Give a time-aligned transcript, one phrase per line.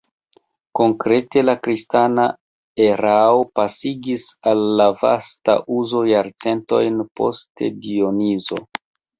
[0.77, 2.25] Konkrete la kristana
[2.85, 8.61] erao pasigis al la vasta uzo jarcentojn post Dionizo.